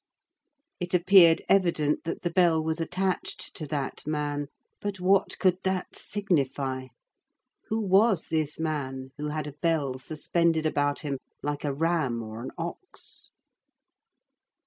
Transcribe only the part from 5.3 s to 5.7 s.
could